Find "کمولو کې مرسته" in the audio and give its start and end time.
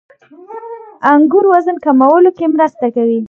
1.85-2.85